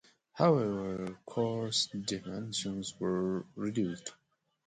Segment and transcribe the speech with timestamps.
[0.33, 4.13] However, course dimensions were reduced.